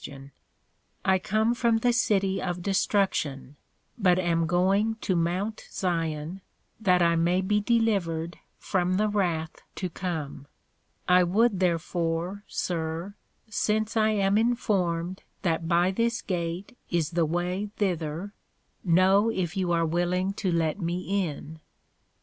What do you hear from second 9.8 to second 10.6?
come.